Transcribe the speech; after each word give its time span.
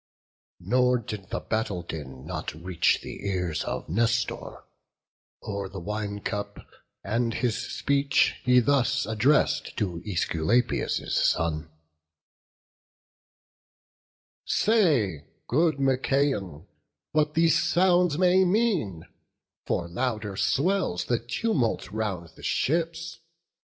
BOOK 0.59 0.65
XIV. 0.65 0.67
Nor 0.67 0.97
did 0.97 1.29
the 1.29 1.39
battle 1.39 1.83
din 1.83 2.25
not 2.25 2.55
reach 2.55 3.01
the 3.03 3.23
ears 3.27 3.63
Of 3.63 3.87
Nestor, 3.87 4.63
o'er 5.43 5.69
the 5.69 5.79
wine 5.79 6.21
cup; 6.21 6.65
and 7.03 7.35
his 7.35 7.55
speech 7.71 8.41
He 8.43 8.59
thus 8.61 9.05
address'd 9.05 9.77
to 9.77 10.01
Æsculapius' 10.03 11.11
son: 11.11 11.69
"Say, 14.43 15.27
good 15.47 15.79
Machaon, 15.79 16.65
what 17.11 17.35
these 17.35 17.61
sounds 17.63 18.17
may 18.17 18.43
mean; 18.43 19.03
For 19.67 19.87
louder 19.87 20.35
swells 20.35 21.05
the 21.05 21.19
tumult 21.19 21.91
round 21.91 22.29
the 22.35 22.41
ships. 22.41 23.19